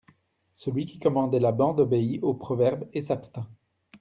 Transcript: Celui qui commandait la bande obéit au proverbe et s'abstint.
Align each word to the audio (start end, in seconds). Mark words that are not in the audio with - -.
Celui 0.55 0.87
qui 0.87 0.97
commandait 0.97 1.39
la 1.39 1.51
bande 1.51 1.79
obéit 1.79 2.23
au 2.23 2.33
proverbe 2.33 2.89
et 2.91 3.03
s'abstint. 3.03 3.47